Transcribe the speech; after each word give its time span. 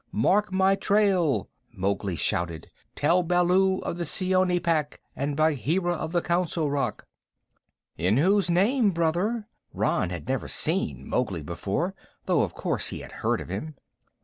"Mark 0.11 0.51
my 0.51 0.73
trail!" 0.75 1.47
Mowgli 1.71 2.15
shouted. 2.15 2.71
"Tell 2.95 3.21
Baloo 3.21 3.77
of 3.81 3.99
the 3.99 4.03
Seeonee 4.03 4.59
Pack 4.59 4.99
and 5.15 5.37
Bagheera 5.37 5.93
of 5.93 6.11
the 6.11 6.23
Council 6.23 6.71
Rock." 6.71 7.05
"In 7.97 8.17
whose 8.17 8.49
name, 8.49 8.89
Brother?" 8.89 9.47
Rann 9.75 10.09
had 10.09 10.27
never 10.27 10.47
seen 10.47 11.07
Mowgli 11.07 11.43
before, 11.43 11.93
though 12.25 12.41
of 12.41 12.55
course 12.55 12.87
he 12.87 13.01
had 13.01 13.11
heard 13.11 13.39
of 13.41 13.49
him. 13.49 13.75